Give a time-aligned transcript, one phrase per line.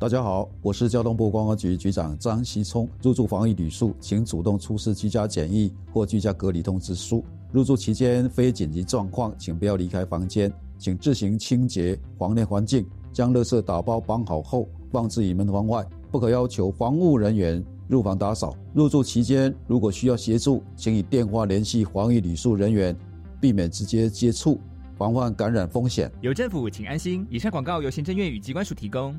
[0.00, 2.88] 大家好，我是交通部观光局局长张希聪。
[3.02, 7.24] 入住防疫旅宿，请主动出示居家检疫或居家隔离通知书。
[7.50, 18.54] 入住期间非紧急状况，请不要离开房间，请自行清洁房内环境，将垃圾打包绑好后放置于门房外，不可要求防务人员入房打扫。
[18.72, 22.96] 入住期间如果需要协助，请以电话联系防疫旅宿人员，
[23.40, 24.60] 避免直接接触，
[24.96, 26.08] 防范感染风险。
[26.20, 27.26] 有政府，请安心。
[27.28, 29.18] 以上广告由行政院与机关署提供。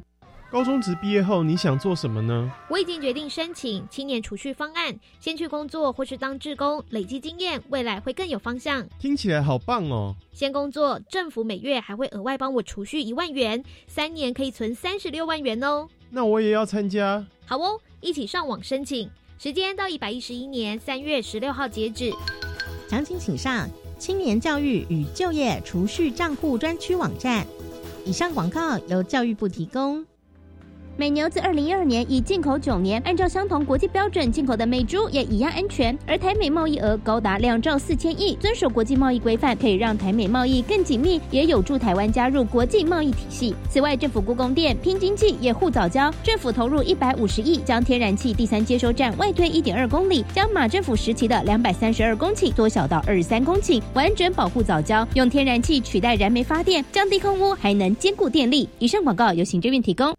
[0.52, 2.52] 高中职毕业后，你想做什么呢？
[2.70, 8.84] 我已经决定申请青年储蓄方案，先去工作或是当志工，累积经验，未来会更有方向。
[8.98, 10.16] 听起来好棒哦！
[10.34, 15.88] 先工作，政府每月还会额外帮我储蓄一万元，三年可以存三十六万元哦。
[16.10, 17.24] 那我也要参加。
[17.46, 22.12] 好哦，一起上网申请，时间到一百一十一年三月十六号截止。
[22.90, 27.46] 详情请上青年教育与就业储蓄账户专区网站。
[28.04, 30.04] 以上广告由教育部提供。
[30.98, 35.98] 美牛自二零一二年已进口九年，按照相同国际标准进口的美猪也一样安全。
[36.06, 43.56] 而台美贸易额高达两兆四千亿，遵守国际贸易规范，可以让台美贸易更紧密，也有助台湾加入国际贸易体系。
[43.70, 58.68] 此外，政府故宫店拼经济也护早交，政府投入一百五十亿，将天然气第三接收站外推一点二公里，将马政府时期的两百三十二公顷缩小到二十三公顷，完整保护早交，用天然气取代燃煤发电，降低空污，还能兼顾电力。
[58.80, 60.19] 以上广告由行政院提供。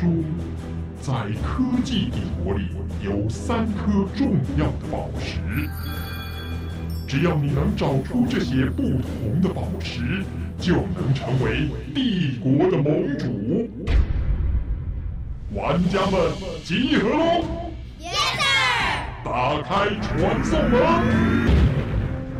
[0.00, 0.08] 传说，
[1.02, 1.12] 在
[1.42, 2.70] 科技帝国里
[3.02, 5.38] 有三颗重要的宝石，
[7.06, 10.24] 只要你能找出这些不同的宝石，
[10.58, 13.68] 就能成为帝国的盟主。
[15.52, 16.32] 玩家们
[16.64, 17.44] 集合喽！
[19.22, 20.80] 打开传送门，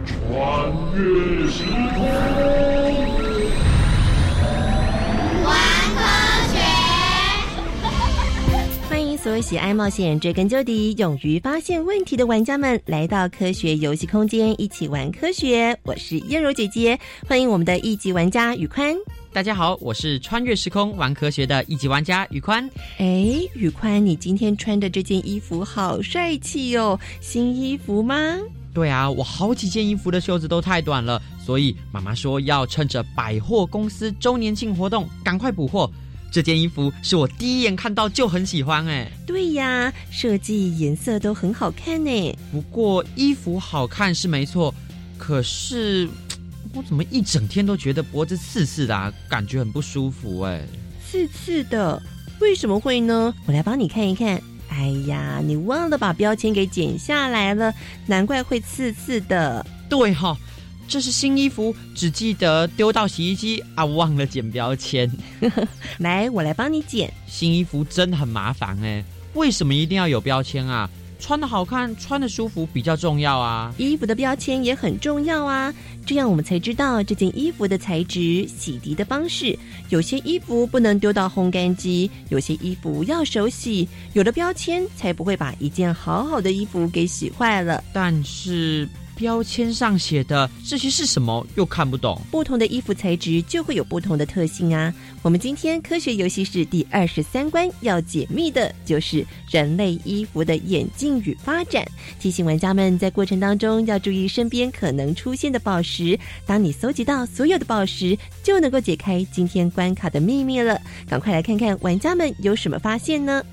[0.06, 3.19] 穿越时空。
[9.22, 15.78] 所有喜爱冒险、追根究底、勇于发现问题的玩家们来到科学游戏空间，一起玩科学。
[15.82, 16.98] 我是燕柔姐姐，
[17.28, 18.96] 欢迎我们的一级玩家宇宽。
[19.30, 22.66] 大家好，我是穿越时空玩科学的一级玩家宇宽。
[22.96, 28.16] 哎，宇宽，你今天穿的这件衣服好帅气哦，新衣服吗？
[28.72, 35.90] 对啊，我好几件衣服的袖子都太短了，所以妈妈说要趁着百货公司周年庆活动赶快补货。
[36.30, 39.10] 这件衣服是我第一眼看到就很喜欢哎。
[39.26, 42.38] 对呀，设计颜色都很好看呢。
[42.52, 44.74] 不过衣服好看是没错，
[45.18, 46.08] 可是
[46.72, 50.64] 我怎么一整天都觉得脖子刺刺的、啊，感觉很不舒服哎。
[51.04, 52.00] 刺刺的，
[52.40, 53.34] 为什么会呢？
[53.46, 54.40] 我来帮你看一看。
[54.68, 57.74] 哎呀，你忘了把标签给剪下来了，
[58.06, 59.66] 难怪会刺刺的。
[59.88, 60.36] 对哈、
[60.90, 65.08] 这是新衣服，只记得丢到洗衣机啊，忘了剪标签。
[65.98, 67.14] 来，我来帮你剪。
[67.28, 70.90] 新衣服真的很麻烦哎，为什么一定要有标签啊？
[71.20, 73.72] 穿的好看，穿的舒服比较重要啊。
[73.78, 75.72] 衣服的标签也很重要啊，
[76.04, 79.56] 这样我们才知道这件衣服的材质、洗涤的方式。
[79.90, 83.86] 有些衣服不能丢到烘干机，有些衣服要手洗。
[84.14, 87.84] 有了标签，才不会把一件好好的衣服给洗坏了。
[87.92, 88.88] 但是
[89.20, 91.46] 标签上写的这些是什么？
[91.54, 92.18] 又看不懂。
[92.30, 94.92] 不同的衣服材质就会有不同的特性啊。
[95.20, 101.86] 我们今天科学游戏室第二十三关要解密的就是人类衣服的演进与发展，
[102.18, 106.18] 提醒玩家们在过程当中要注意身边可能出现的宝石。
[106.46, 110.80] 当你搜集到所有的宝石，就能够解开今天关卡的秘密了。
[111.06, 113.44] 赶快来看看玩家们有什么发现呢？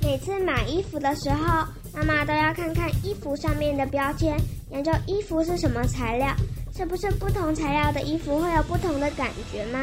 [0.00, 4.36] 每次买衣服的时候，妈妈都要看看衣服上面的标签，
[4.70, 6.34] 研究衣服是什么材料，
[6.76, 9.78] 是不是不同材料的衣服会有不同的感觉吗？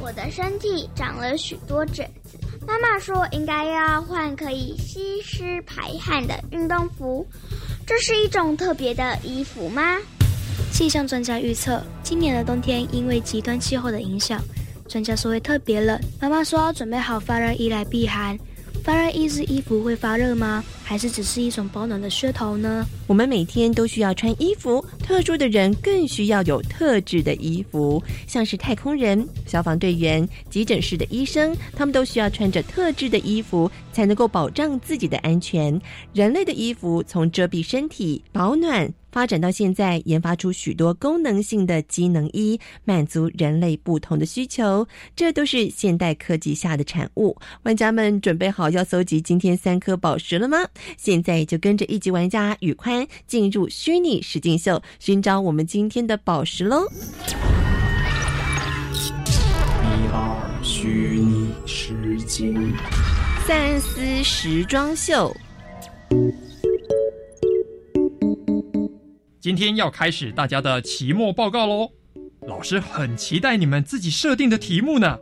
[0.00, 2.36] 我的身体长了许多疹子，
[2.66, 7.24] 妈妈说应该要换可以吸湿排汗的运动服，
[7.86, 9.96] 这是一种特别的衣服吗？
[10.72, 14.42] 气象专家预测，今年的冬天因为极端气候的影响，
[14.88, 15.98] 专家说会特别冷。
[16.20, 18.36] 妈妈说要准备好发热衣来避寒。
[18.84, 20.62] 发热衣是衣服会发热吗？
[20.84, 22.86] 还是只是一种保暖的噱头呢？
[23.06, 35.80] 我们每天都需要穿衣服，特殊的人更需要有特制的衣服，像是太空人、消防队员、急诊室的医生，他们都需要穿着特制的衣服，才能够保障自己的安全。
[36.12, 38.92] 人类的衣服从遮蔽身体、保暖。
[39.12, 47.36] 发展到现在，研发出许多功能性的机能衣，满足人类不同的需求，这都是现代科技下的产物。
[47.62, 50.66] 玩家们准备好要搜集今天三颗宝石了吗？
[50.96, 56.88] 现在就跟着一级玩家宇宽进入虚拟实境秀，寻找我们今天的宝石喽！
[59.82, 62.72] 一二虚拟实境，
[63.46, 65.34] 三思时装秀。
[69.40, 71.90] 今天要开始大家的期末报告喽，
[72.46, 75.18] 老师很期待你们自己设定的题目呢。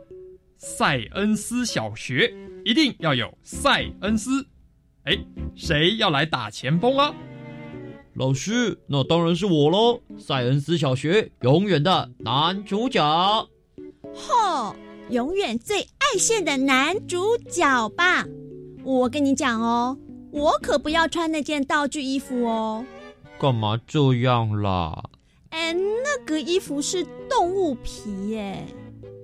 [0.57, 2.33] 塞恩斯小学
[2.63, 4.47] 一定要有塞恩斯，
[5.05, 5.17] 哎，
[5.53, 7.13] 谁要来打前锋啊？
[8.15, 9.99] 老师，那当然是我喽！
[10.17, 13.03] 塞恩斯小学永远的男主角。
[14.13, 14.75] 吼，
[15.09, 18.25] 永远最爱线的男主角吧！
[18.83, 19.97] 我跟你讲哦，
[20.31, 22.85] 我可不要穿那件道具衣服哦。
[23.37, 25.03] 干嘛这样啦？
[25.49, 28.65] 哎，那个衣服是动物皮耶。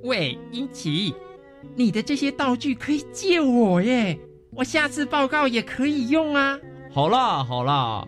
[0.04, 1.14] 喂，英奇，
[1.76, 4.20] 你的这些道具可以借我耶，
[4.60, 6.60] 我下次报告也可以用啊。
[6.92, 8.06] 好啦好啦，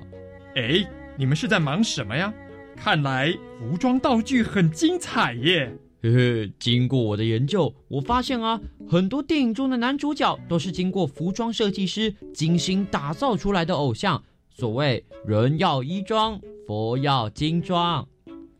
[0.53, 2.33] 哎，你们是在忙什么呀？
[2.75, 5.74] 看来服装道具很精彩耶。
[6.03, 8.59] 嘿嘿，经过我的研究，我发现啊，
[8.89, 14.21] 很多电影中的男主角都是经过服装设计师精心打造出来的偶像。
[14.50, 16.38] 所谓人要衣装，
[16.68, 18.06] 佛要金装。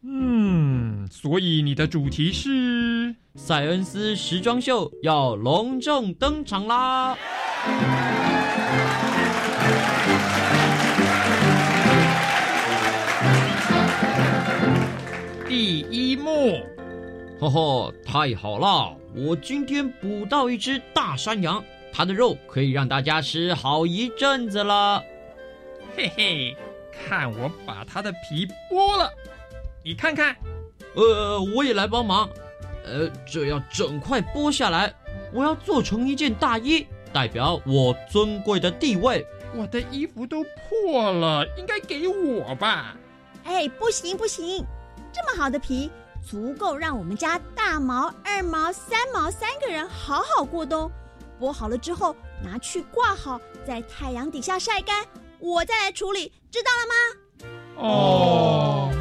[0.02, 7.18] 嗯，所以你的主题是塞恩斯时装秀要隆重登场啦！
[15.48, 16.64] 第一幕，
[17.40, 18.96] 呵呵，太好了！
[19.14, 21.64] 我今天捕到一只大山羊，
[21.94, 25.04] 它的肉可以让大家吃好一阵子了。
[25.96, 26.58] 嘿嘿，
[26.92, 29.12] 看我把它的皮剥了，
[29.84, 30.36] 你看看。
[30.96, 32.28] 呃，我也来帮忙。
[32.86, 34.92] 呃，这要整块剥下来，
[35.32, 39.26] 我要做成一件大衣，代表我尊贵的地位。
[39.54, 42.96] 我的衣服都破了，应该给我吧？
[43.44, 44.66] 哎，不行不行，
[45.12, 45.92] 这么好的皮，
[46.26, 50.90] 足够让我们家大毛、二毛、三毛三个人好好过冬。
[51.40, 55.06] 剥好了之后，拿去挂好，在太阳底下晒干。
[55.40, 57.84] 我再来处理，知道了吗？
[57.84, 59.01] 哦。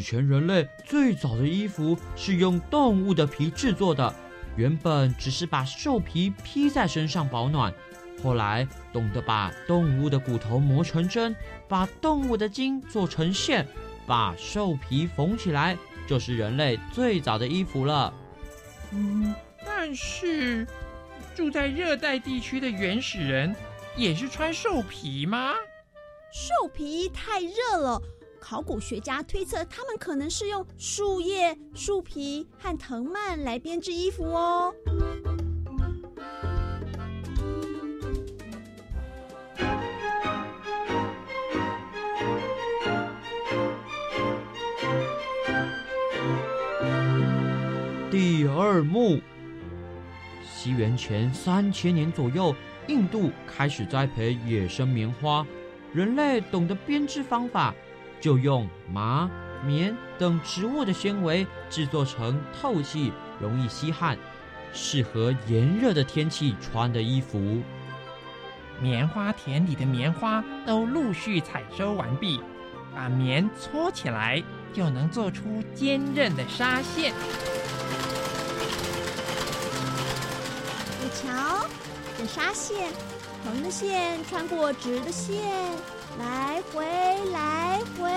[0.00, 4.12] 史前人类最早的衣服是用动物的皮制作的，
[4.56, 7.70] 原本只是把兽皮披在身上保暖，
[8.22, 11.36] 后来懂得把动物的骨头磨成针，
[11.68, 13.68] 把动物的筋做成线，
[14.06, 15.76] 把兽皮缝起来，
[16.06, 18.14] 就是人类最早的衣服了。
[18.92, 19.34] 嗯，
[19.66, 20.66] 但是
[21.34, 23.54] 住在热带地区的原始人
[23.98, 25.52] 也是穿兽皮吗？
[26.32, 28.00] 兽皮太热了，
[28.40, 34.74] 考古学家推测他们可能是用树叶、树皮和藤蔓来编织衣服哦。
[48.10, 49.20] 第二幕，
[50.44, 52.54] 西元前三千年左右，
[52.88, 55.46] 印度开始栽培野生棉花，
[55.92, 57.72] 人类懂得编织方法，
[58.20, 59.30] 就用麻、
[59.64, 64.18] 棉等植物的纤维制作成透气、容易吸汗、
[64.72, 67.62] 适合炎热的天气穿的衣服。
[68.80, 72.40] 棉花田里的棉花都陆续采收完毕，
[72.94, 77.12] 把棉搓起来，就能做出坚韧的纱线。
[81.02, 81.66] 你瞧，
[82.16, 82.90] 这纱线，
[83.44, 85.40] 横的线穿过直的线，
[86.18, 86.84] 来回
[87.32, 88.10] 来回。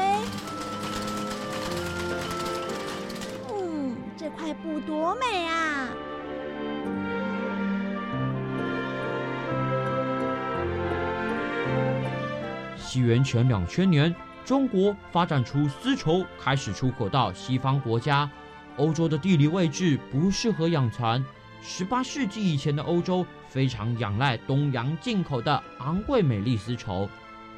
[3.50, 5.89] 嗯，这块布多美啊！
[12.77, 14.13] 西元前两千年，
[14.44, 18.30] 中国发展出丝绸，开始出口到西方国家。
[18.77, 21.24] 欧洲的地理位置不适合养蚕。
[21.65, 27.10] 十八世纪以前的欧洲非常仰赖东洋进口的昂贵美丽丝绸，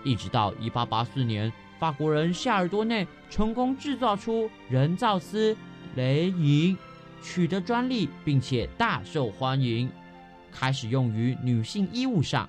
[0.04, 5.58] 一直到一八八四年，法国人夏尔多内成功制造出人造丝——
[5.98, 6.78] 雷银。
[7.24, 9.90] 取得专利，并且大受欢迎，
[10.52, 12.48] 开始用于女性衣物上。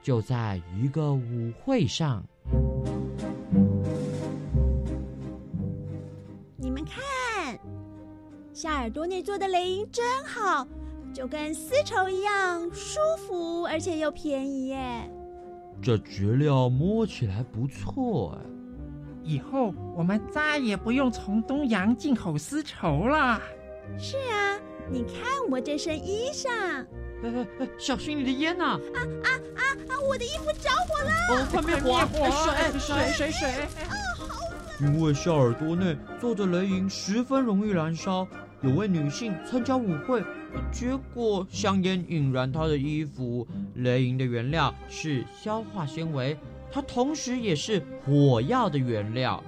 [0.00, 2.24] 就在一个舞会上，
[6.56, 7.58] 你们看，
[8.54, 10.66] 夏尔多内做的雷音真好，
[11.12, 15.10] 就跟丝绸一样舒服，而且又便宜耶。
[15.82, 18.50] 这质料摸起来不错哎。
[19.22, 23.40] 以后我们再也不用从东洋进口丝绸了。
[23.98, 24.58] 是啊，
[24.90, 25.14] 你看
[25.50, 26.48] 我这身衣裳。
[26.50, 26.86] 哎
[27.24, 28.64] 哎哎，小心你的烟呐！
[28.64, 30.00] 啊啊啊啊！
[30.08, 31.10] 我的衣服着火了！
[31.30, 31.98] 哦，快灭火！
[32.78, 33.50] 水水水水！
[33.50, 34.38] 啊，好
[34.80, 38.26] 因为夏尔多内做的雷银十分容易燃烧，
[38.60, 40.20] 有位女性参加舞会，
[40.72, 43.46] 结果香烟引燃她的衣服。
[43.76, 46.36] 雷银的原料是消化纤维，
[46.72, 49.42] 它同时也是火药的原料。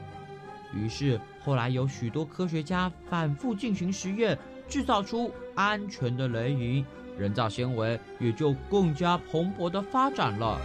[0.72, 4.38] 于是后来有许多科学家反复进行实验，
[4.68, 6.84] 制造出安全的雷银。
[7.18, 10.56] 人造纤维也就更加蓬勃的发展了。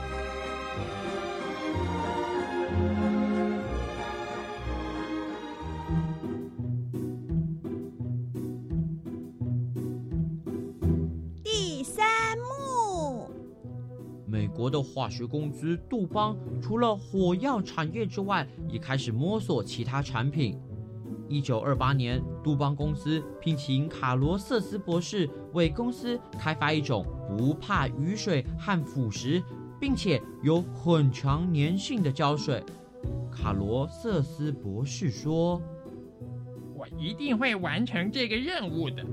[14.65, 20.59] 国的化学公司杜邦除了火药产业之外，也开始摸索其他产品。
[21.29, 27.05] 一九二八年，杜邦公司聘请卡罗瑟斯博士为公司开发一种
[27.37, 29.43] 不怕雨水和腐蚀，
[29.79, 32.63] 并且有很强粘性的胶水。
[33.31, 35.61] 卡罗瑟斯博士说
[36.73, 39.05] ：“我一定会完成这个任务的。”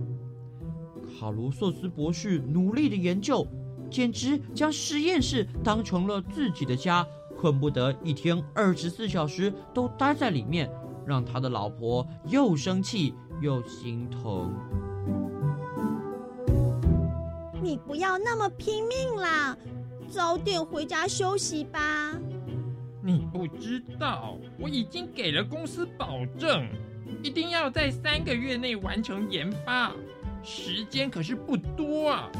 [1.21, 3.47] 卡罗瑟斯博士努力的研究，
[3.93, 7.07] 简直将实验室当成了自己的家，
[7.37, 10.69] 恨不得一天二十四小时都待在里面。
[11.05, 14.55] 让他的老婆又生气又心疼。
[17.61, 19.57] 你不要那么拼命啦，
[20.09, 22.17] 早点回家休息吧。
[23.03, 26.69] 你不知道，我已经给了公司保证，
[27.21, 29.93] 一定要在三个月内完成研发，
[30.45, 32.31] 时间可是不多啊。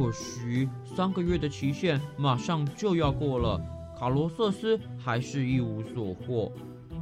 [0.00, 3.60] 可惜三个月的期限马上就要过了。
[3.98, 6.50] 卡罗瑟斯还是一无所获，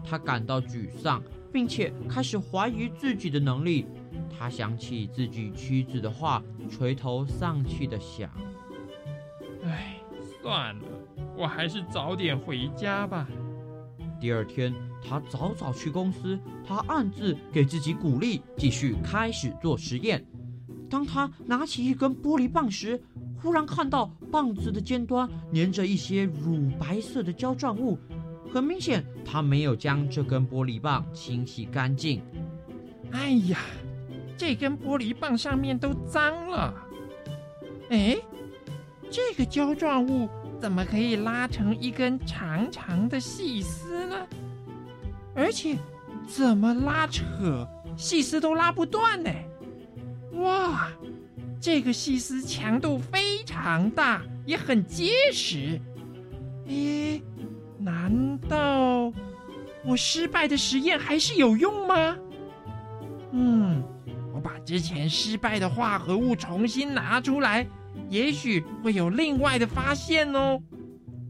[0.04, 3.86] 他感到沮丧，并且开始怀疑自己的能力。
[4.36, 8.28] 他想起自己妻子的话，垂头丧气的想
[9.62, 9.94] ：“唉，
[10.42, 10.84] 算了，
[11.36, 13.28] 我还是早点回家吧。”
[14.20, 14.74] 第二天，
[15.08, 16.36] 他早早去公司，
[16.66, 20.26] 他暗自给自己鼓励，继续开始做实验。
[20.90, 23.00] 当他拿起一根玻璃棒时，
[23.40, 27.98] 忽然看到棒子的尖端粘着一些乳白色的胶状物，
[28.52, 32.22] 很明显，他没有将这根玻璃棒清洗干净。
[33.10, 33.58] 哎呀，
[34.36, 36.74] 这根玻璃棒上面都脏了。
[37.90, 38.16] 哎，
[39.10, 40.28] 这个胶状物
[40.60, 44.16] 怎么可以拉成一根长长的细丝呢？
[45.34, 45.76] 而且，
[46.26, 47.66] 怎么拉扯
[47.96, 49.30] 细丝都拉不断呢？
[50.32, 50.90] 哇！
[51.60, 55.80] 这个细丝强度非常大，也很结实。
[56.66, 57.20] 咦，
[57.78, 59.12] 难道
[59.84, 62.16] 我失败的实验还是有用吗？
[63.32, 63.82] 嗯，
[64.32, 67.66] 我把之前失败的化合物重新拿出来，
[68.08, 70.62] 也许会有另外的发现哦。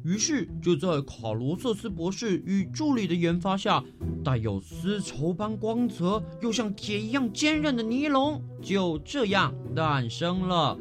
[0.08, 3.84] 于是，就在卡罗瑟斯博士与助理的研发下，
[4.24, 10.78] 带有丝绸般光泽又像铁一样坚韧的尼龙就这样诞生了。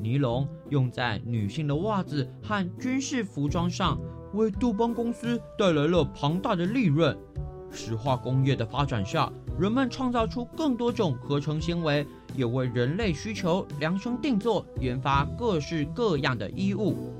[0.00, 3.98] 尼龙用在女性的袜子和军事服装上，
[4.34, 7.18] 为杜邦公司带来了庞大的利润。
[7.72, 17.12] 石化工业的发展下，人们创造出更多种合成纤维，也为人类需求量身定做，研发各式各样的衣物。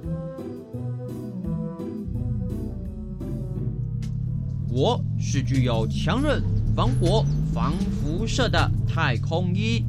[4.75, 6.43] 我是具有强韧、
[6.75, 9.85] 防火、防辐射的太空衣。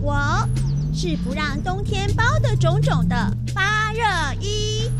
[0.00, 0.16] 我
[0.94, 3.14] 是不让冬天包的肿肿的
[3.54, 4.00] 发热
[4.40, 4.90] 衣。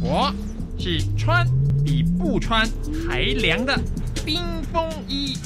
[0.00, 0.32] 我
[0.78, 1.46] 是穿
[1.84, 2.66] 比不穿
[3.06, 3.78] 还凉的
[4.24, 4.40] 冰
[4.72, 5.36] 风衣。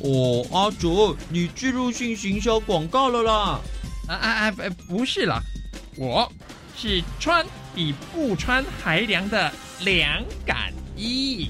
[0.00, 3.60] 哦，阿卓，你植入性行销广告了啦？
[4.08, 4.54] 啊啊啊！
[4.88, 5.40] 不是啦，
[5.96, 6.28] 我
[6.76, 9.52] 是穿比不穿还凉的
[9.84, 11.48] 凉感衣。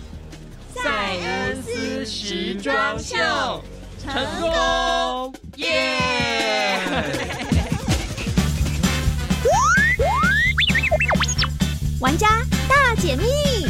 [0.85, 3.17] 塞恩斯时装秀
[4.05, 6.79] 成功，耶！
[12.01, 12.29] 玩家
[12.69, 13.64] 大解密，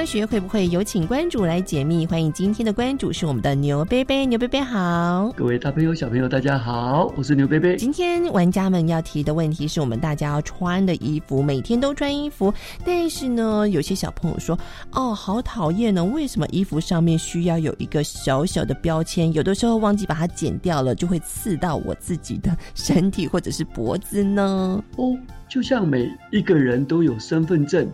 [0.00, 2.06] 科学会不会有请关主来解密？
[2.06, 7.76] 欢迎今天的关主是我们的牛贝贝，牛贝贝好，各位大朋友小朋友大家好，我是牛贝贝。
[7.76, 12.50] 今天玩家们要提的问题是我们大家要穿的衣服，每天都穿衣服，
[12.82, 14.58] 但是呢，有些小朋友说，
[14.92, 19.30] 哦，好讨厌呢，为什么衣服上面需要有一个小小的标签？
[19.34, 24.82] 有的时候忘记把它剪掉了，就会刺到我自己的身体或者是脖子呢？
[24.96, 25.14] 哦，
[25.46, 27.86] 就像每一个人都有身份证。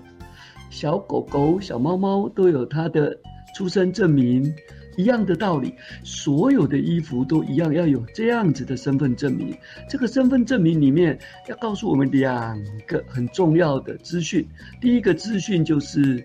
[0.70, 3.16] 小狗狗、小猫猫都有它的
[3.54, 4.54] 出生证明，
[4.96, 5.74] 一样的道理。
[6.02, 9.56] 所有的衣服都一样，要有这样子的身份证明。
[9.88, 11.18] 这个身份证明里面
[11.48, 14.46] 要告诉我们两个很重要的资讯。
[14.80, 16.24] 第一个资讯就是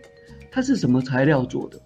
[0.52, 1.80] 它是什么材料做的，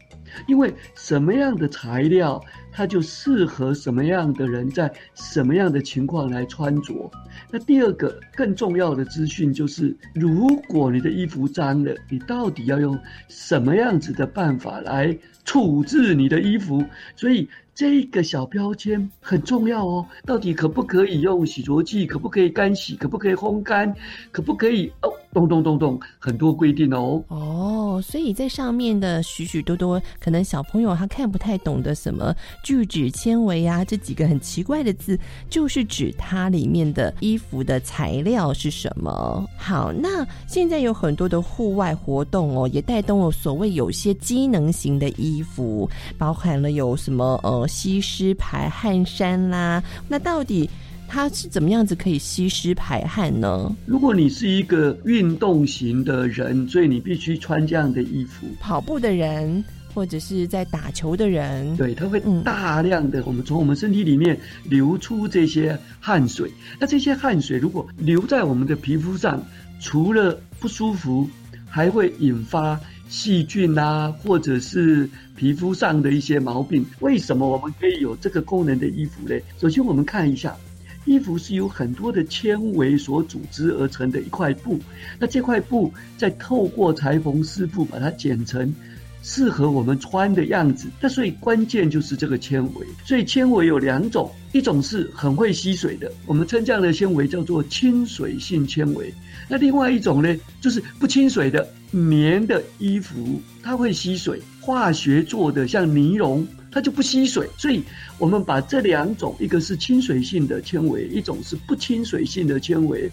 [0.48, 2.42] 因为什么样的材料。
[2.78, 7.10] 它就适合什么样的人，在什么样的情况来穿着。
[7.56, 16.84] 那第二个更重要的资讯就是，如果你的衣服脏了，你到底要用什么样子的办法来处置你的衣服？
[17.16, 17.48] 所以。
[17.74, 22.08] 这个小标签很重要哦，到底可不可以用洗濯剂？
[22.08, 22.96] 可不可以干洗？
[22.96, 23.94] 可不可以烘干？
[24.32, 25.12] 可不可以哦？
[25.36, 27.22] 咚咚咚咚，很多规定哦。
[27.28, 39.46] 哦，所以在上面的许许多多，可能小朋友他看不太懂的什么聚酯纤维啊，这几个很奇怪的字，就是指它里面的衣服的材料是什么。
[39.58, 45.88] 好，那现在有很多的户外活动哦，也带动了所谓有些机能型的衣服，
[46.18, 47.68] 包含了有什么呃。
[47.76, 50.70] 吸湿排汗衫啦，那到底
[51.08, 53.76] 它是怎么样子可以吸湿排汗呢？
[53.86, 58.48] 如果你是一个运动型的人，所以你必须穿这样的衣服。
[58.60, 66.52] 跑步的人或者是在打球的人，对，它会大量的我们从我们身体里面流出这些汗水。
[66.80, 69.42] 那这些汗水如果留在我们的皮肤上，
[69.80, 71.30] 除了不舒服，
[71.70, 72.80] 还会引发。
[73.08, 79.40] 细菌啊，或者是皮肤上的一些毛病，为什么我们可以有这个功能的衣服呢？
[79.60, 80.58] 首先，我们看一下，
[81.06, 84.80] 衣服是由很多的纤维所组织而成的一块布，
[85.20, 88.74] 那这块布再透过裁缝师傅把它剪成
[89.22, 90.88] 适合我们穿的样子。
[91.00, 92.86] 那所以关键就是这个纤维。
[93.04, 99.14] 所以纤维有两种，一种是很会吸水的，我们称这样的纤维叫做亲水性纤维。
[99.48, 101.68] 那另外一种呢，就是不亲水的。
[101.92, 107.50] 棉的衣服它会吸水，化学做的像尼龙，它就不吸水。
[107.58, 107.82] 所以，
[108.18, 113.10] 我们把这两种，一个是亲水性的纤维，一种是不亲水性的纤维，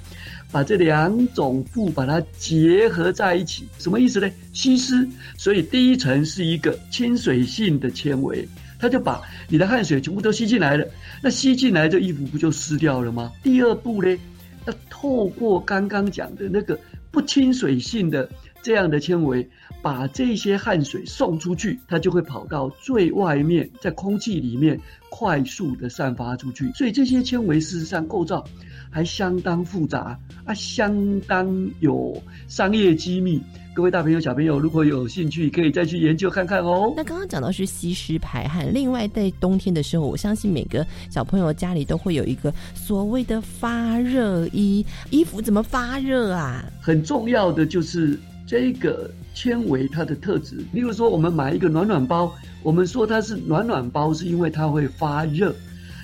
[0.50, 4.28] 把这两种布把它结合在一起，什么意思呢？
[4.52, 5.08] 吸湿。
[5.38, 8.48] 所以第一层是一个亲水性的纤维，
[8.80, 10.84] 它就把你的汗水全部都吸进来了。
[11.22, 13.32] 那吸进来，这衣服不就湿掉了吗？
[13.44, 14.18] 第二步呢，
[14.66, 16.76] 要透过刚刚讲的那个
[17.12, 18.28] 不亲水性的。
[18.62, 19.48] 这样的纤维
[19.82, 26.70] 把这些汗水送出去，它就会跑到最外面，在空气里面快速的散发出去。
[26.72, 28.44] 所以这些纤维事实上构造
[28.90, 33.42] 还相当复杂啊，相当有商业机密。
[33.74, 36.92] 各位大朋友、小朋友，如果有兴趣，可以再去研究看看哦。
[36.94, 46.62] 那刚刚讲到是吸湿排汗，另外在冬天的时候，我相信每个小朋友家里都会有一个所谓的发热衣，衣服怎么发热啊？
[46.82, 48.18] 很重要的就是。
[48.46, 55.54] 这个纤维它的特质，例如说，我们买一个暖暖包，我们说它是暖暖包，是因为它会发热。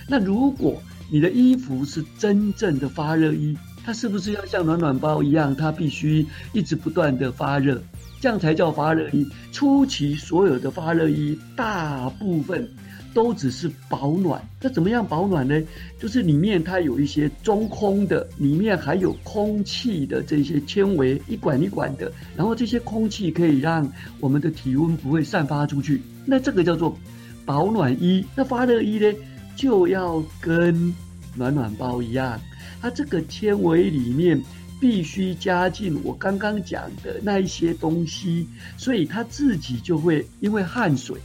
[0.07, 7.83] 那如果你的衣服是真正的发热衣，它是不是要像暖暖包一样，它必须一直不断的发热，
[8.21, 9.27] 这样才叫发热衣？
[9.53, 12.69] 初期所有的发热衣，大部分。
[13.15, 15.61] 都只是保暖，那怎么样保暖呢？
[15.99, 23.91] 就是里面它有一些中空的，里面还有空气的这些纤维，一管一管的，然后这些空气可以让
[24.21, 26.01] 我们的体温不会散发出去。
[26.25, 26.97] 那这个叫做
[27.45, 28.25] 保暖衣。
[28.37, 29.13] 那发热衣呢，
[29.57, 30.95] 就要跟
[31.35, 32.41] 暖暖包一样，
[32.81, 34.41] 它这个纤维里面
[34.79, 41.17] 必须加进我刚刚讲的那一些东西，所以它自己就会因为汗水。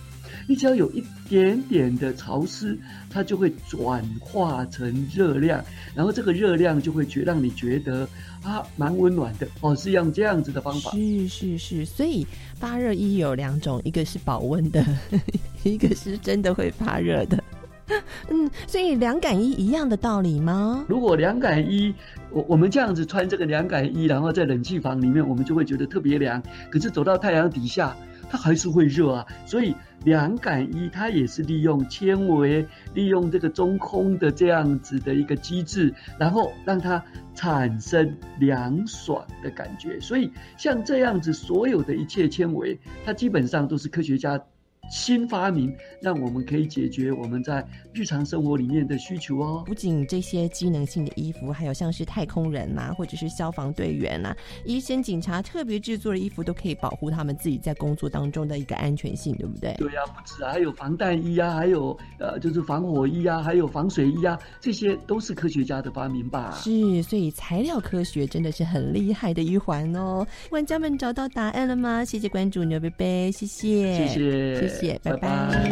[0.46, 2.78] 你只要有一点点的潮湿，
[3.10, 5.64] 它就会转化成热量，
[5.96, 8.08] 然后这个热量就会觉让你觉得
[8.44, 10.92] 啊蛮温暖的哦，是用这样子的方法。
[10.92, 14.86] 是是是，所以发热衣有两种，一个是保温的，
[15.64, 17.42] 一个是真的会发热的。
[18.30, 20.86] 嗯，所以凉感衣一样的道理吗？
[20.90, 21.94] 如果凉感衣，
[22.32, 26.42] 我我们这样子穿这个凉感衣，然后在冷气房里面，我们就会觉得特别凉。
[26.70, 27.96] 可是走到太阳底下。
[28.34, 29.28] 它还是会热啊。
[29.46, 37.04] 所以凉感衣它也是利用纤维，利用这个中空的这样子的一个机制，然后让它
[37.36, 40.00] 产生凉爽的感觉。
[40.00, 44.43] 所以像这样子，所有的一切纤维，它基本上都是科学家。
[44.89, 49.63] 新发明让我们可以解决我们在日常生活里面的需求哦。
[49.65, 59.74] 不仅这些机能性的衣服，还有像是太空人呐，或者是消防队员呐、医生、警察特别制作的衣服，都可以保护他们自己在工作当中的一个安全性，对不对？
[59.78, 66.52] 对啊，不止啊，还有防弹衣啊，还有呃，就是防火衣啊，还有防水衣啊，这些都是科学家的发明吧？
[66.62, 70.26] 是，所以材料科学真的是很厉害的一环哦。
[70.52, 72.04] 玩家们找到答案了吗？
[72.06, 74.73] 谢谢关注牛贝贝，谢谢，谢谢，谢谢。
[75.04, 75.72] 拜拜。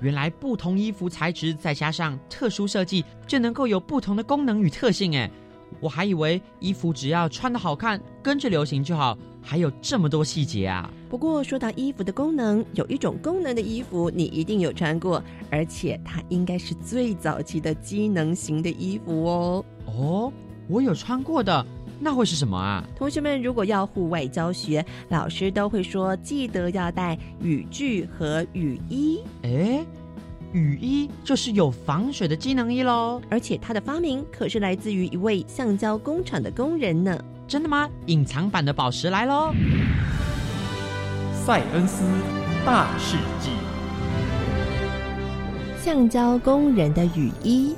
[0.00, 5.16] 原来不同衣服材质再加上特殊设计，就能够有不同的功能与特性。
[5.16, 5.30] 哎，
[5.78, 10.90] 我还以为衣服只要穿的好看，跟着流行就好，还有这么多细节啊！
[11.08, 19.64] 不过说到衣服的功能，有一种功能的衣服你一定有穿过，而且它应该是最早期的机能型的衣服哦。
[19.86, 20.32] 哦，
[20.68, 21.64] 我有穿过的。
[22.00, 22.84] 那会是什么啊？
[22.96, 29.20] 同学们，如果要户外教学，老师都会说记得要带雨具和雨衣。
[29.42, 29.84] 哎，
[30.52, 33.22] 雨衣就是有防水的机能衣喽。
[33.30, 37.18] 而且它的发明可是来自于一位橡胶工厂的工人呢。
[37.46, 37.88] 真的吗？
[38.06, 39.52] 隐藏版的宝石来喽！
[41.44, 42.04] 塞恩斯
[42.64, 43.50] 大世纪：
[45.82, 47.74] 橡胶工人的雨衣。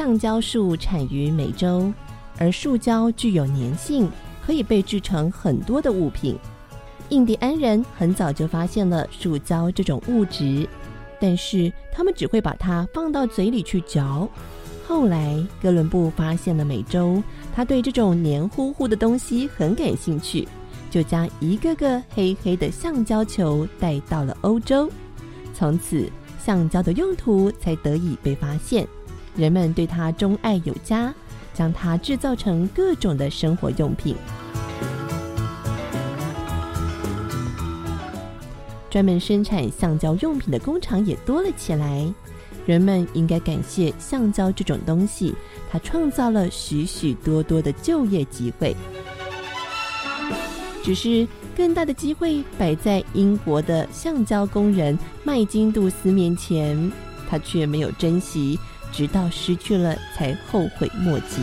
[0.00, 1.92] 橡胶树产于美洲，
[2.38, 4.10] 而树胶具有粘性，
[4.42, 6.38] 可以被制成很多的物品。
[7.10, 10.66] 印第安人很早就发现了树胶这种物质，
[11.20, 14.26] 但是他们只会把它放到嘴里去嚼。
[14.88, 17.22] 后来哥伦布发现了美洲，
[17.54, 20.48] 他对这种黏糊糊的东西很感兴趣，
[20.90, 24.90] 就将一个个黑黑的橡胶球带到了欧洲。
[25.52, 26.10] 从此，
[26.42, 28.88] 橡胶的用途才得以被发现。
[29.40, 31.14] 人们对它钟爱有加，
[31.54, 34.14] 将它制造成各种的生活用品。
[38.90, 42.06] 专门生产橡胶用品的工厂也多了起来。
[42.66, 45.34] 人们应该感谢橡胶这种东西，
[45.70, 48.76] 它创造了许许多多的就业机会。
[50.84, 51.26] 只是
[51.56, 56.92] 更大的机会摆在英国的橡胶工人麦金杜斯面前，
[57.26, 58.58] 他却没有珍惜。
[58.92, 61.40] 直到失去了，才后悔莫及。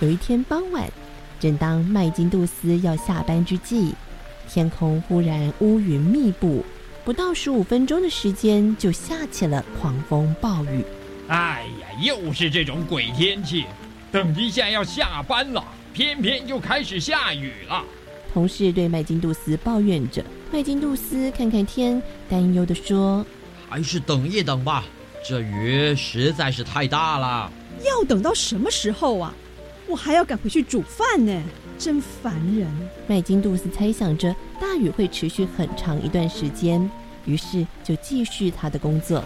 [0.00, 0.88] 有一天傍晚，
[1.40, 3.94] 正当麦金杜斯要下班之际，
[4.48, 6.64] 天空忽然乌云密布，
[7.04, 10.84] 不到十五分钟的时间，就下起了狂风暴雨。
[11.26, 13.66] 哎呀，又是这种鬼天气！
[14.12, 15.62] 等一下要下班了，
[15.92, 17.84] 偏偏就开始下雨了。
[18.32, 23.24] 同事对麦金杜斯抱怨着，麦金杜斯看看天，担忧的说
[23.68, 24.84] ：“还是等一等吧，
[25.26, 27.50] 这雨实在是太大了。
[27.84, 29.34] 要等到什么时候啊？
[29.86, 31.42] 我还要赶回去煮饭呢，
[31.78, 32.68] 真烦人。”
[33.08, 36.88] 麦金杜斯猜想着大雨会持续很长一段时间，
[37.24, 39.24] 于是就继续他的工作。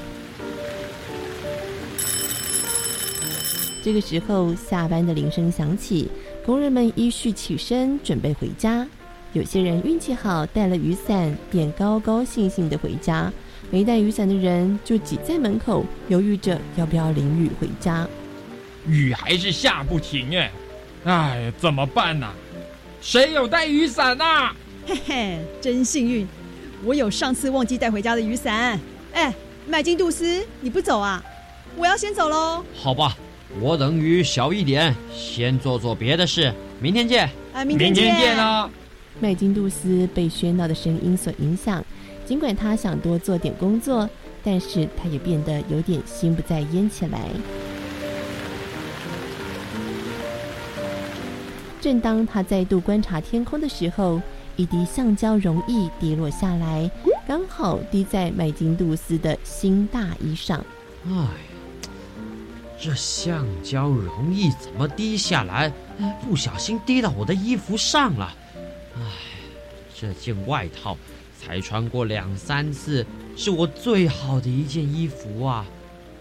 [3.84, 6.08] 这个时候，下班的铃声响起。
[6.44, 8.86] 工人们依序起身，准备回家。
[9.32, 13.30] 有些人运气好，带了雨伞，便高高兴兴的回家；
[13.70, 18.06] 没带雨伞的人就挤在门口，犹豫着要不要淋雨回家。
[18.88, 20.52] 雨还是下不停哎，
[21.04, 22.28] 哎，怎么办呢？
[23.00, 24.50] 谁有带雨伞呐？
[24.84, 26.26] 嘿嘿，真幸运，
[26.84, 28.78] 我有上次忘记带回家的雨伞。
[29.12, 29.32] 哎，
[29.68, 31.22] 麦金杜斯，你不走啊？
[31.76, 32.64] 我要先走喽。
[32.74, 33.16] 好吧。
[33.60, 36.52] 我等雨小一点，先做做别的事。
[36.80, 37.28] 明天见！
[37.52, 38.68] 啊，明天见啊！
[39.20, 41.84] 麦金杜斯被喧闹的声音所影响，
[42.24, 44.08] 尽管他想多做点工作，
[44.42, 47.20] 但是他也变得有点心不在焉起来。
[51.80, 54.20] 正当他再度观察天空的时候，
[54.56, 56.90] 一滴橡胶容易滴落下来，
[57.28, 60.64] 刚好滴在麦金杜斯的新大衣上。
[61.06, 61.51] 哎。
[62.82, 65.72] 这橡胶容易怎么滴下来？
[66.20, 68.34] 不小心滴到我的衣服上了。
[68.96, 69.02] 唉，
[69.94, 70.98] 这件外套
[71.38, 75.64] 才穿过两三次，是我最好的一件衣服啊！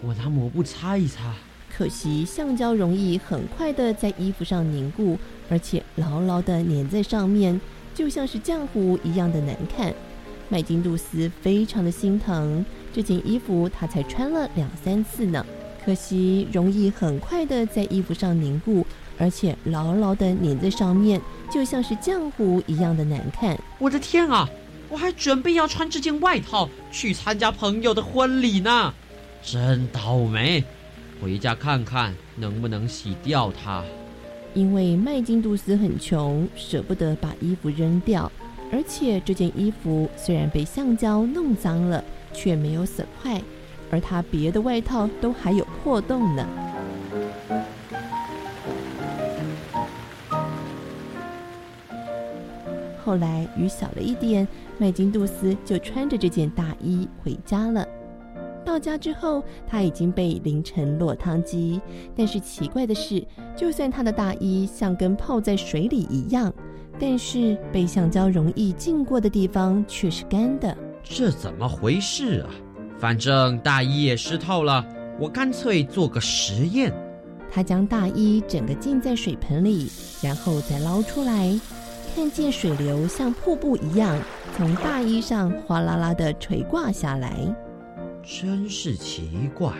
[0.02, 1.34] 我拿抹布擦一擦。
[1.68, 5.18] 可惜橡胶容易很快的在衣服上凝固，
[5.50, 7.60] 而且牢牢的粘在上面，
[7.92, 9.92] 就像是浆糊一样的难看。
[10.48, 15.44] 麦金杜斯非常的心疼这件衣服，他才穿了两三次呢。
[15.84, 18.86] 可惜容易很快的在衣服上凝固，
[19.18, 23.58] 而且牢牢的粘在上面，就像是浆糊一样的难看。
[23.78, 24.48] 我的天啊！
[24.88, 28.92] 我还准备要穿这件外套去参加朋友的婚礼呢，
[29.42, 30.62] 真倒霉！
[31.18, 33.82] 回家看看能不能洗掉它。
[34.52, 38.30] 因为麦金杜斯很穷，舍不得把衣服扔掉，
[38.70, 43.40] 而且这件衣服虽然被橡胶弄脏了，却没有损坏，
[43.92, 46.48] 而他别的外套都还有破洞呢。
[53.04, 57.86] 后来雨小了一点，麦金杜斯就穿着这件大衣回家了。
[58.64, 61.78] 到家之后，他已经被淋成落汤鸡。
[62.16, 63.22] 但是奇怪的是，
[63.54, 66.50] 就算他的大衣像跟泡在水里一样，
[66.98, 70.74] 但是被橡胶容易浸过的地方却是干的。
[71.02, 72.50] 这怎么回事啊？
[73.02, 74.86] 反正大衣也湿透了，
[75.18, 76.94] 我干脆做个实验。
[77.50, 79.90] 他将大衣整个浸在水盆里，
[80.22, 81.58] 然后再捞出来。
[82.14, 84.16] 看见水流像瀑布一样
[84.56, 87.34] 从大衣上哗啦啦的垂挂下来，
[88.22, 89.72] 真是奇怪。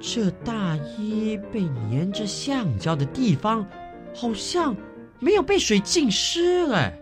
[0.00, 3.64] 这大衣被粘着橡胶的地方，
[4.12, 4.74] 好像
[5.20, 6.92] 没有被水浸湿哎，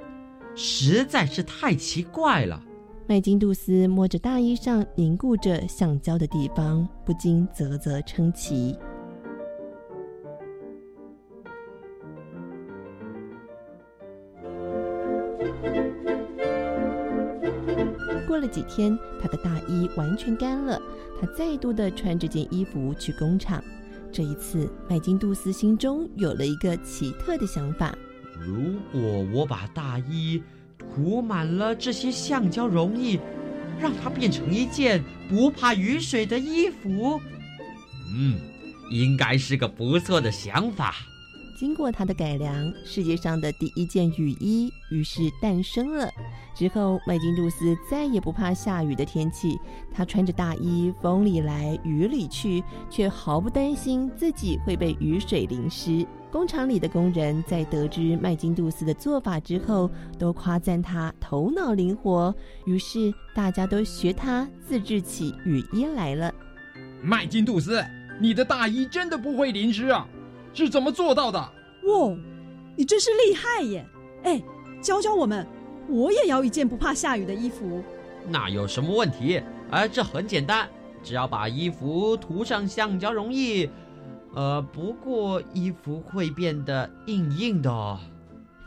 [0.54, 2.62] 实在是太奇怪了。
[3.08, 8.74] 麦金杜斯摸着大衣上凝固着橡胶的地方，不禁啧啧称奇。
[18.26, 20.80] 过了几天，他的大衣完全干了。
[21.20, 23.62] 他再度的穿这件衣服去工厂。
[24.10, 27.94] 这一次，麦金杜斯心中有了一个奇特的想法：
[28.40, 30.42] 如果我把大衣
[30.94, 33.18] 涂满了这些橡胶溶液，
[33.80, 37.20] 让它变成一件不怕雨水的衣服，
[38.14, 38.38] 嗯，
[38.90, 40.94] 应该是个不错的想法。
[41.58, 46.10] 经过他的改良，世界上的第一件雨衣于是诞生了。
[46.56, 49.56] 之后，麦金杜斯再也不怕下雨的天气。
[49.92, 56.04] 他穿着大衣，风里来雨里去，却毫不担心自己会被雨水淋湿。
[56.32, 62.34] 工厂里的工人在得知麦金杜斯的做法之后，都夸赞他头脑灵活。
[62.64, 66.32] 于是，大家都学他自制起雨衣来了。
[67.02, 67.84] 麦金杜斯，
[68.18, 70.08] 你的大衣真的不会淋湿啊？
[70.54, 71.38] 是怎么做到的？
[71.38, 72.16] 哇，
[72.78, 73.84] 你真是厉害耶！
[74.24, 74.42] 哎，
[74.80, 75.46] 教教我们。
[75.86, 77.82] 我也要一件不怕下雨的衣服，
[78.26, 79.42] 那有什么问题？
[79.70, 80.66] 哎，这很简单，
[81.02, 83.68] 只要把衣服涂上橡胶溶液。
[84.34, 87.98] 呃，不过衣服会变得硬硬的哦。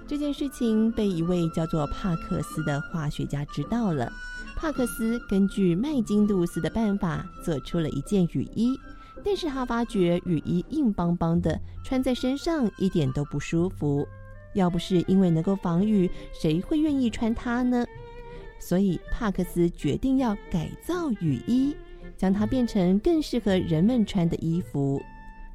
[0.08, 4.12] 这件事情被一位叫做帕克斯的化学家知道了。
[4.56, 8.80] 帕克斯根据麦金杜斯的办法做出了一件雨衣，
[9.24, 14.08] 但是他发觉雨衣硬邦邦的，穿在身上一点都不舒服。
[14.54, 17.84] 要不是因为能够防雨，谁会愿意穿它呢？
[18.60, 21.76] 所以帕克斯决定要改造雨衣，
[22.16, 25.02] 将它变成更适合人们穿的衣服。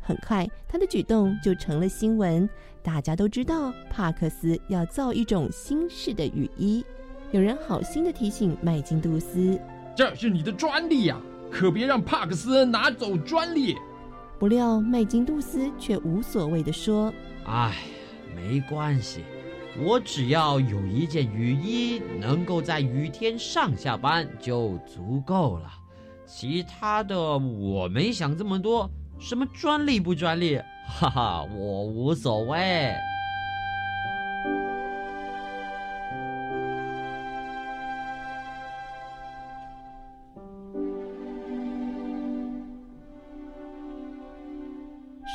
[0.00, 2.48] 很快，他的举动就成了新闻，
[2.82, 6.84] 大家都知道帕克斯要造一种新式的雨衣。
[7.30, 9.58] 有人好心的提醒麦金杜斯
[9.94, 13.76] ：“这是你的专利呀，可别让帕克斯拿走专利。”
[14.38, 17.12] 不料麦金杜斯却无所谓的说
[17.46, 17.76] ：“哎。”
[18.34, 19.22] 没关系，
[19.84, 25.70] 我只要有一件雨衣，能够在雨天上下班就足够了。
[26.24, 28.88] 其他的我没想这么多，
[29.20, 32.92] 什么专利不专利， 哈哈，我无所谓。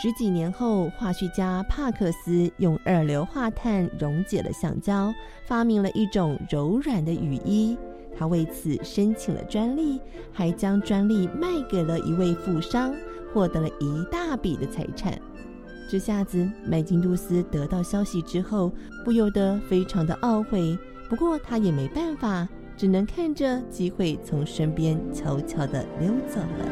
[0.02, 5.13] 十几年后，化学家帕克斯用二硫化碳溶解了橡胶，
[5.48, 7.78] 发明了一种柔软的雨衣。
[8.17, 10.00] 他为此申请了专利，
[10.32, 12.93] 还将专利卖给了一位富商，
[13.36, 15.19] 获得了一大笔的财产。
[15.91, 18.71] 这下子，麦金杜斯得到消息之后，
[19.04, 20.80] 不由得非常的懊悔。
[21.10, 26.65] 不过他也没办法，只能看着机会从身边悄悄的溜走了。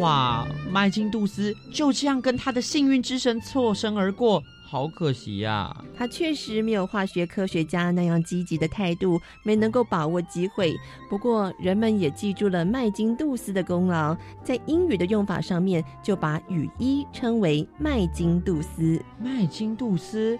[0.00, 0.46] 哇！
[0.70, 5.84] 麦金杜斯就这样跟他的幸运之神错身而过，好可惜呀！
[5.96, 10.74] 他确实没有化学科学家那样积极的态度，没能够把握机会。
[11.08, 19.00] 不过，人们也记住了麦金杜斯的功劳，在英语的用法上面，就把雨衣称为麦金杜斯。
[19.20, 20.36] 麦金杜斯，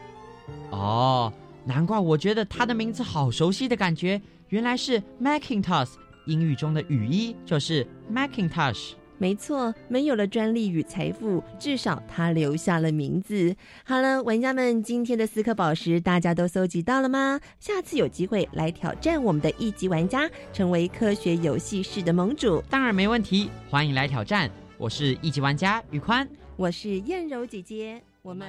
[0.70, 1.32] 哦，
[1.64, 5.92] 难怪我觉得他的名字好熟悉的感觉，原来是 Macintosh，
[6.26, 8.94] 英语中的雨衣就是 Macintosh。
[9.16, 13.54] 没错，没有了专利与财富，至少他留下了名字。
[13.84, 17.40] 好了，玩家们，今天的四颗宝石大家都搜集到了吗？
[17.58, 24.50] 下次有机会来挑战我们的一级玩家，成为科学游戏室的盟主，当然没问题，欢迎来挑战。
[24.76, 28.48] 我是一级玩家宇宽，我是燕柔姐姐，我们。